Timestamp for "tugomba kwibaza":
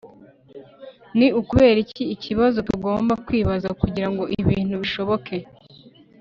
2.69-3.69